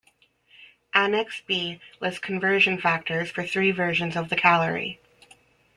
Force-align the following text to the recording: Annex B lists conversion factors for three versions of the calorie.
Annex 0.95 1.41
B 1.45 1.79
lists 1.99 2.19
conversion 2.19 2.81
factors 2.81 3.29
for 3.29 3.43
three 3.45 3.69
versions 3.69 4.15
of 4.15 4.29
the 4.29 4.35
calorie. 4.35 4.99